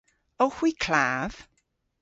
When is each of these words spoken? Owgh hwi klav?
Owgh 0.43 0.55
hwi 0.57 0.71
klav? 0.83 1.31